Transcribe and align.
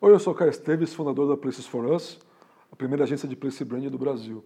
Oi, 0.00 0.12
eu 0.12 0.18
sou 0.20 0.32
Caio 0.32 0.50
Esteves, 0.50 0.94
fundador 0.94 1.26
da 1.26 1.36
Places 1.36 1.66
for 1.66 1.84
Us, 1.84 2.20
a 2.70 2.76
primeira 2.76 3.02
agência 3.02 3.26
de 3.26 3.34
place 3.34 3.64
branding 3.64 3.88
do 3.88 3.98
Brasil. 3.98 4.44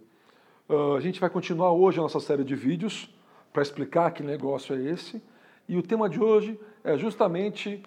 Uh, 0.67 0.95
a 0.95 0.99
gente 0.99 1.19
vai 1.19 1.29
continuar 1.29 1.71
hoje 1.73 1.99
a 1.99 2.01
nossa 2.01 2.19
série 2.19 2.43
de 2.43 2.55
vídeos 2.55 3.15
para 3.53 3.61
explicar 3.61 4.09
que 4.09 4.23
negócio 4.23 4.75
é 4.75 4.81
esse. 4.81 5.21
E 5.69 5.77
o 5.77 5.83
tema 5.83 6.09
de 6.09 6.19
hoje 6.19 6.59
é 6.83 6.97
justamente 6.97 7.83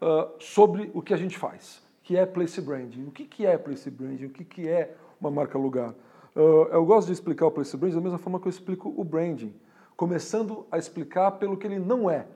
uh, 0.00 0.32
sobre 0.38 0.90
o 0.94 1.02
que 1.02 1.12
a 1.12 1.18
gente 1.18 1.36
faz, 1.36 1.82
que 2.02 2.16
é 2.16 2.24
place 2.24 2.58
branding. 2.58 3.04
O 3.04 3.10
que, 3.10 3.26
que 3.26 3.44
é 3.44 3.58
place 3.58 3.90
branding? 3.90 4.24
O 4.24 4.30
que, 4.30 4.42
que 4.42 4.66
é 4.66 4.96
uma 5.20 5.30
marca 5.30 5.58
lugar? 5.58 5.90
Uh, 6.34 6.68
eu 6.72 6.86
gosto 6.86 7.08
de 7.08 7.12
explicar 7.12 7.44
o 7.44 7.50
place 7.50 7.76
branding 7.76 7.96
da 7.96 8.00
mesma 8.00 8.18
forma 8.18 8.40
que 8.40 8.46
eu 8.46 8.50
explico 8.50 8.94
o 8.96 9.04
branding, 9.04 9.54
começando 9.94 10.66
a 10.72 10.78
explicar 10.78 11.32
pelo 11.32 11.58
que 11.58 11.66
ele 11.66 11.78
não 11.78 12.08
é. 12.08 12.26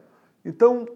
Então, 0.44 0.86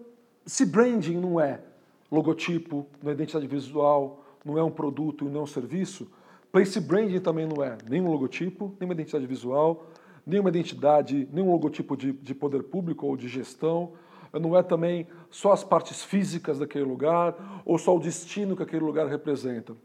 se 0.45 0.63
branding 0.63 1.17
não 1.19 1.41
é 1.41 1.72
logotipo, 2.13 2.85
não 3.01 3.11
é 3.11 3.13
identidade 3.13 3.47
visual, 3.47 4.23
não 4.45 4.57
é 4.57 4.63
um 4.63 4.69
produto 4.69 5.25
e 5.25 5.29
não 5.29 5.41
é 5.41 5.43
um 5.43 5.47
serviço, 5.47 6.07
place 6.51 6.79
branding 6.79 7.19
também 7.19 7.47
não 7.47 7.63
é 7.63 7.77
nem 7.89 8.01
um 8.01 8.11
logotipo, 8.11 8.75
nem 8.79 8.87
uma 8.87 8.93
identidade 8.93 9.25
visual, 9.25 9.87
nem 10.25 10.39
uma 10.39 10.49
identidade, 10.49 11.27
nem 11.33 11.43
um 11.43 11.51
logotipo 11.51 11.97
de, 11.97 12.11
de 12.11 12.35
poder 12.35 12.63
público 12.63 13.07
ou 13.07 13.17
de 13.17 13.27
gestão, 13.27 13.93
não 14.31 14.55
é 14.57 14.63
também 14.63 15.07
só 15.29 15.51
as 15.51 15.63
partes 15.63 16.03
físicas 16.03 16.59
daquele 16.59 16.85
lugar 16.85 17.61
ou 17.65 17.77
só 17.77 17.95
o 17.95 17.99
destino 17.99 18.55
que 18.55 18.63
aquele 18.63 18.83
lugar 18.83 19.07
representa. 19.07 19.75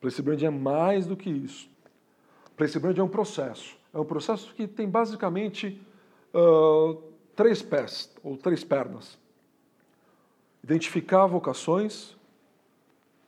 Place 0.00 0.20
branding 0.20 0.46
é 0.46 0.50
mais 0.50 1.06
do 1.06 1.16
que 1.16 1.30
isso. 1.30 1.68
Place 2.56 2.78
branding 2.78 3.00
é 3.00 3.04
um 3.04 3.08
processo. 3.08 3.76
É 3.92 3.98
um 3.98 4.04
processo 4.04 4.54
que 4.54 4.66
tem 4.66 4.88
basicamente 4.88 5.80
uh, 6.34 7.02
três 7.34 7.62
pés 7.62 8.14
ou 8.22 8.36
três 8.36 8.62
pernas 8.62 9.18
identificar 10.64 11.26
vocações, 11.26 12.16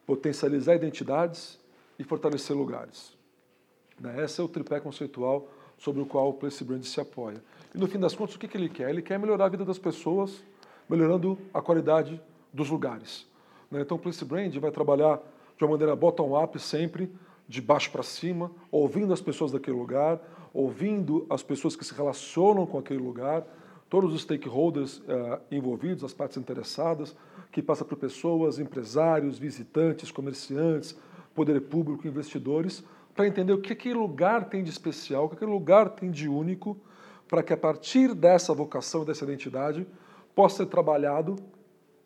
potencializar 0.07 0.75
identidades 0.75 1.61
e 1.99 2.03
fortalecer 2.03 2.57
lugares. 2.57 3.13
Né? 4.01 4.25
Esse 4.25 4.41
é 4.41 4.45
o 4.45 4.49
tripé 4.49 4.81
conceitual 4.81 5.47
sobre 5.77 6.01
o 6.01 6.07
qual 6.07 6.31
o 6.31 6.33
Place 6.33 6.65
Brand 6.65 6.83
se 6.83 6.99
apoia. 6.99 7.43
E 7.75 7.79
no 7.79 7.87
fim 7.87 7.99
das 7.99 8.15
contas, 8.15 8.37
o 8.37 8.39
que 8.39 8.57
ele 8.57 8.71
quer? 8.71 8.89
Ele 8.89 9.03
quer 9.03 9.19
melhorar 9.19 9.45
a 9.45 9.49
vida 9.51 9.67
das 9.67 9.79
pessoas, 9.79 10.43
melhorando 10.89 11.39
a 11.53 11.61
qualidade 11.61 12.19
dos 12.55 12.71
lugares. 12.71 13.27
Né? 13.71 13.83
Então 13.83 13.99
o 13.99 14.01
Place 14.01 14.25
Brand 14.25 14.55
vai 14.57 14.71
trabalhar 14.71 15.21
de 15.59 15.65
uma 15.65 15.73
maneira 15.73 15.95
bottom-up 15.95 16.59
sempre, 16.59 17.13
de 17.47 17.61
baixo 17.61 17.91
para 17.91 18.03
cima, 18.03 18.51
ouvindo 18.71 19.13
as 19.13 19.21
pessoas 19.21 19.53
daquele 19.53 19.77
lugar, 19.77 20.19
ouvindo 20.55 21.27
as 21.29 21.43
pessoas 21.43 21.77
que 21.77 21.85
se 21.85 21.93
relacionam 21.93 22.65
com 22.65 22.79
aquele 22.79 22.99
lugar, 22.99 23.47
todos 23.89 24.13
os 24.13 24.23
stakeholders 24.23 24.99
uh, 24.99 25.41
envolvidos, 25.51 26.05
as 26.05 26.13
partes 26.13 26.37
interessadas, 26.37 27.17
que 27.53 27.63
passa 27.63 27.85
por 27.85 27.97
pessoas, 27.97 28.59
empresários, 28.59 29.39
visitantes, 29.39 30.11
comerciantes, 30.11 30.97
poder 31.35 31.61
público, 31.63 32.07
investidores, 32.07 32.85
para 33.15 33.27
entender 33.27 33.53
o 33.53 33.61
que 33.61 33.73
aquele 33.73 33.95
lugar 33.95 34.49
tem 34.49 34.63
de 34.63 34.71
especial, 34.71 35.25
o 35.25 35.29
que 35.29 35.37
aquele 35.37 35.51
lugar 35.51 35.91
tem 35.91 36.11
de 36.11 36.29
único, 36.29 36.77
para 37.29 37.43
que 37.43 37.53
a 37.53 37.57
partir 37.57 38.15
dessa 38.15 38.53
vocação, 38.53 39.05
dessa 39.05 39.25
identidade, 39.25 39.87
possa 40.35 40.59
ser 40.59 40.67
trabalhado 40.67 41.37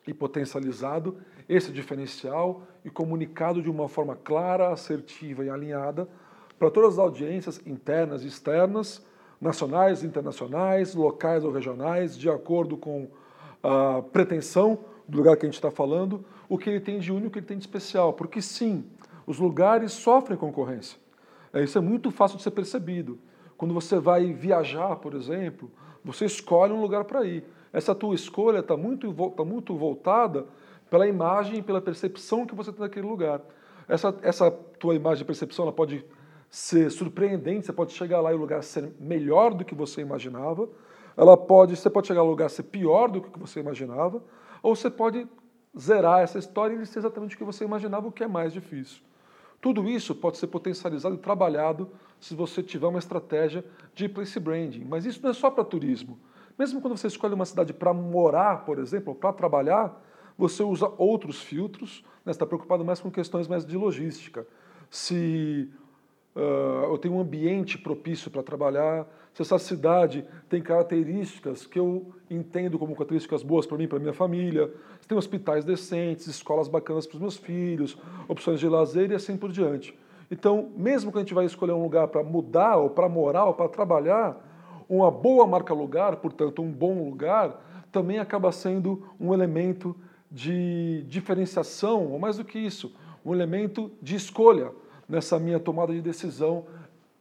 e 0.07 0.15
potencializado 0.15 1.17
esse 1.49 1.73
diferencial 1.73 2.63
e 2.85 2.91
comunicado 2.91 3.61
de 3.61 3.69
uma 3.69 3.89
forma 3.89 4.17
clara, 4.17 4.73
assertiva 4.73 5.45
e 5.45 5.51
alinhada 5.51 6.09
para 6.59 6.71
todas 6.71 6.93
as 6.93 6.99
audiências 6.99 7.61
internas 7.67 8.23
e 8.23 8.29
externas, 8.29 9.05
nacionais, 9.41 10.05
internacionais, 10.05 10.95
locais 10.95 11.45
ou 11.45 11.51
regionais, 11.51 12.17
de 12.17 12.29
acordo 12.29 12.77
com 12.77 13.09
a 13.63 14.03
pretensão 14.13 14.79
do 15.09 15.19
lugar 15.19 15.37
que 15.37 15.47
a 15.47 15.49
gente 15.49 15.55
está 15.55 15.71
falando, 15.71 16.25
o 16.49 16.59
que 16.59 16.69
ele 16.69 16.81
tem 16.81 16.99
de 16.99 17.11
único, 17.11 17.29
o 17.29 17.31
que 17.31 17.39
ele 17.39 17.47
tem 17.47 17.57
de 17.57 17.65
especial. 17.65 18.13
Porque 18.13 18.43
sim, 18.43 18.85
os 19.27 19.39
lugares 19.39 19.93
sofrem 19.93 20.37
concorrência. 20.37 20.99
É, 21.53 21.63
isso 21.63 21.79
é 21.79 21.81
muito 21.81 22.11
fácil 22.11 22.37
de 22.37 22.43
ser 22.43 22.51
percebido. 22.51 23.19
Quando 23.57 23.75
você 23.75 23.99
vai 23.99 24.33
viajar, 24.33 24.97
por 24.97 25.15
exemplo, 25.15 25.71
você 26.05 26.25
escolhe 26.25 26.73
um 26.73 26.81
lugar 26.81 27.05
para 27.05 27.25
ir. 27.25 27.45
Essa 27.73 27.95
tua 27.95 28.15
escolha 28.15 28.59
está 28.59 28.77
muito, 28.77 29.13
tá 29.31 29.45
muito 29.45 29.77
voltada 29.77 30.47
pela 30.89 31.07
imagem 31.07 31.59
e 31.59 31.63
pela 31.63 31.81
percepção 31.81 32.47
que 32.47 32.55
você 32.55 32.73
tem 32.73 32.81
daquele 32.81 33.07
lugar. 33.07 33.41
Essa, 33.89 34.17
essa 34.23 34.51
tua 34.51 34.95
imagem 34.95 35.23
e 35.23 35.27
percepção 35.27 35.65
ela 35.65 35.73
pode 35.73 36.05
ser 36.51 36.91
surpreendente, 36.91 37.67
você 37.67 37.73
pode 37.73 37.93
chegar 37.93 38.21
lá 38.21 38.33
e 38.33 38.35
o 38.35 38.39
lugar 38.39 38.63
ser 38.63 38.93
melhor 38.99 39.55
do 39.55 39.65
que 39.65 39.75
você 39.75 40.01
imaginava, 40.01 40.69
ela 41.17 41.37
pode, 41.37 41.77
você 41.77 41.89
pode 41.89 42.09
chegar 42.09 42.21
ao 42.21 42.27
lugar 42.27 42.51
ser 42.51 42.65
pior 42.65 43.09
do 43.09 43.23
que 43.23 43.39
você 43.39 43.61
imaginava, 43.61 44.23
ou 44.63 44.75
você 44.75 44.91
pode 44.91 45.29
zerar 45.79 46.21
essa 46.21 46.39
história 46.39 46.75
e 46.75 46.87
ser 46.87 46.99
exatamente 46.99 47.37
o 47.37 47.39
que 47.39 47.45
você 47.45 47.65
imaginava, 47.65 48.09
o 48.09 48.13
que 48.13 48.25
é 48.25 48.29
mais 48.29 48.53
difícil. 48.53 49.03
Tudo 49.61 49.89
isso 49.89 50.15
pode 50.15 50.39
ser 50.39 50.47
potencializado 50.47 51.15
e 51.15 51.19
trabalhado 51.19 51.91
se 52.19 52.35
você 52.35 52.63
tiver 52.63 52.87
uma 52.87 52.99
estratégia 52.99 53.65
de 53.95 54.09
place 54.09 54.41
branding. 54.41 54.85
Mas 54.85 55.05
isso 55.05 55.23
não 55.23 55.31
é 55.31 55.35
só 55.35 55.51
para 55.51 55.63
turismo. 55.63 56.19
Mesmo 56.59 56.81
quando 56.81 56.97
você 56.97 57.07
escolhe 57.07 57.35
uma 57.35 57.45
cidade 57.45 57.73
para 57.73 57.93
morar, 57.93 58.65
por 58.65 58.79
exemplo, 58.79 59.11
ou 59.11 59.15
para 59.15 59.33
trabalhar, 59.33 60.03
você 60.37 60.63
usa 60.63 60.91
outros 60.97 61.43
filtros, 61.43 62.03
né? 62.25 62.33
está 62.33 62.47
preocupado 62.47 62.85
mais 62.85 63.01
com 63.01 63.11
questões 63.11 63.47
mais 63.47 63.65
de 63.65 63.77
logística. 63.77 64.47
Se 64.89 65.71
uh, 66.35 66.91
eu 66.91 66.99
tenho 66.99 67.15
um 67.15 67.21
ambiente 67.21 67.79
propício 67.79 68.31
para 68.31 68.43
trabalhar, 68.43 69.07
se 69.33 69.43
essa 69.43 69.59
cidade 69.59 70.25
tem 70.49 70.61
características 70.61 71.67
que 71.67 71.79
eu 71.79 72.13
entendo 72.29 72.79
como 72.79 72.95
características 72.95 73.43
boas 73.43 73.67
para 73.67 73.79
mim, 73.79 73.87
para 73.87 73.99
minha 73.99 74.13
família, 74.13 74.73
se 75.01 75.09
tem 75.09 75.17
hospitais 75.17 75.65
decentes, 75.65 76.27
escolas 76.27 76.69
bacanas 76.69 77.07
para 77.07 77.15
os 77.15 77.21
meus 77.21 77.37
filhos, 77.37 77.97
opções 78.29 78.61
de 78.61 78.69
lazer 78.69 79.11
e 79.11 79.15
assim 79.15 79.37
por 79.37 79.51
diante. 79.51 79.97
Então, 80.31 80.71
mesmo 80.77 81.11
que 81.11 81.19
a 81.19 81.21
gente 81.21 81.35
vai 81.35 81.45
escolher 81.45 81.73
um 81.73 81.83
lugar 81.83 82.09
para 82.09 82.23
mudar, 82.23 82.77
ou 82.77 82.91
para 82.91 83.09
morar, 83.09 83.47
ou 83.47 83.55
para 83.55 83.69
trabalhar, 83.69 84.47
uma 84.89 85.11
boa 85.11 85.47
marca 85.47 85.75
lugar, 85.75 86.17
portanto, 86.17 86.63
um 86.63 86.71
bom 86.71 87.05
lugar, 87.05 87.61
também 87.91 88.19
acaba 88.19 88.53
sendo 88.53 89.05
um 89.19 89.35
elemento 89.35 89.97
de 90.31 91.05
diferenciação, 91.09 92.07
ou 92.13 92.19
mais 92.19 92.37
do 92.37 92.45
que 92.45 92.59
isso, 92.59 92.95
um 93.25 93.35
elemento 93.35 93.91
de 94.01 94.15
escolha 94.15 94.71
nessa 95.11 95.39
minha 95.39 95.59
tomada 95.59 95.93
de 95.93 96.01
decisão 96.01 96.67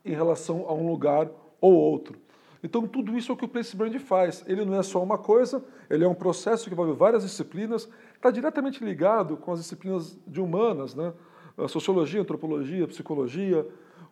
em 0.06 0.14
relação 0.14 0.66
a 0.68 0.74
um 0.74 0.88
lugar 0.88 1.30
ou 1.60 1.74
outro. 1.74 2.16
Então, 2.64 2.88
tudo 2.88 3.18
isso 3.18 3.32
é 3.32 3.34
o 3.34 3.38
que 3.38 3.46
o 3.46 3.48
Place 3.48 3.76
Brand 3.76 3.96
faz. 4.00 4.44
Ele 4.48 4.64
não 4.64 4.76
é 4.76 4.84
só 4.84 5.02
uma 5.02 5.18
coisa, 5.18 5.64
ele 5.90 6.04
é 6.04 6.08
um 6.08 6.14
processo 6.14 6.66
que 6.66 6.74
envolve 6.74 6.94
várias 6.94 7.24
disciplinas, 7.24 7.90
está 8.16 8.30
diretamente 8.30 8.84
ligado 8.84 9.38
com 9.38 9.52
as 9.52 9.60
disciplinas 9.60 10.18
de 10.28 10.40
humanas, 10.40 10.94
né? 10.94 11.14
a 11.58 11.68
sociologia, 11.68 12.22
antropologia, 12.22 12.88
psicologia, 12.88 13.66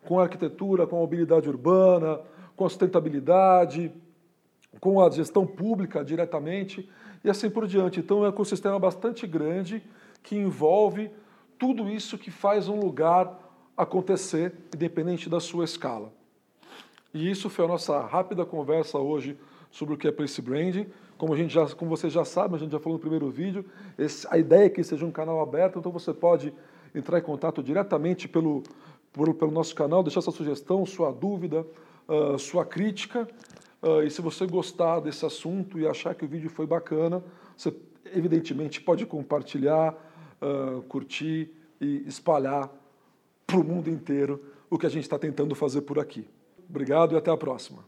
com 0.04 0.18
a 0.18 0.24
arquitetura, 0.24 0.86
com 0.86 0.96
a 0.96 1.00
mobilidade 1.00 1.48
urbana, 1.48 2.20
com 2.56 2.64
a 2.64 2.68
sustentabilidade, 2.68 3.92
com 4.80 5.00
a 5.00 5.10
gestão 5.10 5.46
pública 5.46 6.04
diretamente 6.04 6.88
e 7.22 7.30
assim 7.30 7.48
por 7.48 7.66
diante. 7.66 8.00
Então, 8.00 8.24
é 8.24 8.28
um 8.28 8.30
ecossistema 8.30 8.78
bastante 8.78 9.26
grande 9.26 9.82
que 10.22 10.36
envolve 10.36 11.10
tudo 11.58 11.88
isso 11.88 12.16
que 12.16 12.30
faz 12.30 12.68
um 12.68 12.78
lugar 12.78 13.47
acontecer, 13.78 14.52
independente 14.74 15.30
da 15.30 15.38
sua 15.38 15.64
escala. 15.64 16.12
E 17.14 17.30
isso 17.30 17.48
foi 17.48 17.64
a 17.64 17.68
nossa 17.68 18.00
rápida 18.00 18.44
conversa 18.44 18.98
hoje 18.98 19.38
sobre 19.70 19.94
o 19.94 19.96
que 19.96 20.08
é 20.08 20.12
Place 20.12 20.42
Branding. 20.42 20.88
Como, 21.16 21.32
a 21.32 21.36
gente 21.36 21.54
já, 21.54 21.64
como 21.68 21.88
vocês 21.88 22.12
já 22.12 22.24
sabem, 22.24 22.56
a 22.56 22.58
gente 22.58 22.72
já 22.72 22.80
falou 22.80 22.98
no 22.98 23.00
primeiro 23.00 23.30
vídeo, 23.30 23.64
esse, 23.96 24.26
a 24.30 24.36
ideia 24.36 24.66
é 24.66 24.68
que 24.68 24.82
seja 24.82 25.06
um 25.06 25.12
canal 25.12 25.40
aberto, 25.40 25.78
então 25.78 25.92
você 25.92 26.12
pode 26.12 26.52
entrar 26.92 27.18
em 27.18 27.22
contato 27.22 27.62
diretamente 27.62 28.26
pelo, 28.26 28.64
pelo, 29.12 29.32
pelo 29.32 29.50
nosso 29.52 29.74
canal, 29.74 30.02
deixar 30.02 30.22
sua 30.22 30.32
sugestão, 30.32 30.84
sua 30.84 31.12
dúvida, 31.12 31.64
uh, 32.08 32.38
sua 32.38 32.64
crítica. 32.64 33.28
Uh, 33.80 34.02
e 34.02 34.10
se 34.10 34.20
você 34.20 34.44
gostar 34.44 34.98
desse 35.00 35.24
assunto 35.24 35.78
e 35.78 35.86
achar 35.86 36.14
que 36.14 36.24
o 36.24 36.28
vídeo 36.28 36.50
foi 36.50 36.66
bacana, 36.66 37.22
você 37.56 37.72
evidentemente 38.12 38.80
pode 38.80 39.06
compartilhar, 39.06 39.94
uh, 40.42 40.82
curtir 40.82 41.50
e 41.80 42.02
espalhar 42.06 42.70
para 43.48 43.58
o 43.58 43.64
mundo 43.64 43.88
inteiro 43.88 44.44
o 44.68 44.78
que 44.78 44.84
a 44.84 44.90
gente 44.90 45.04
está 45.04 45.18
tentando 45.18 45.54
fazer 45.54 45.80
por 45.80 45.98
aqui. 45.98 46.28
Obrigado 46.68 47.14
e 47.14 47.16
até 47.16 47.30
a 47.30 47.36
próxima. 47.36 47.82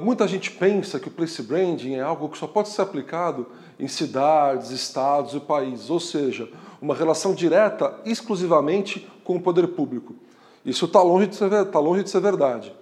Muita 0.00 0.26
gente 0.26 0.50
pensa 0.50 0.98
que 0.98 1.06
o 1.06 1.10
place 1.10 1.40
branding 1.40 1.94
é 1.94 2.00
algo 2.00 2.28
que 2.28 2.36
só 2.36 2.48
pode 2.48 2.68
ser 2.68 2.82
aplicado 2.82 3.46
em 3.78 3.86
cidades, 3.86 4.70
estados 4.70 5.34
e 5.34 5.40
países, 5.40 5.88
ou 5.88 6.00
seja, 6.00 6.50
uma 6.80 6.96
relação 6.96 7.32
direta 7.32 7.96
exclusivamente 8.04 9.08
com 9.22 9.36
o 9.36 9.40
poder 9.40 9.68
público. 9.68 10.16
Isso 10.64 10.86
está 10.86 11.00
longe, 11.00 11.28
de 11.28 11.36
ser, 11.36 11.64
tá 11.66 11.78
longe 11.78 12.02
de 12.02 12.10
ser 12.10 12.20
verdade. 12.20 12.74